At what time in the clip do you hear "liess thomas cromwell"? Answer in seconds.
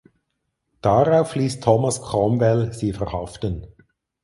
1.35-2.73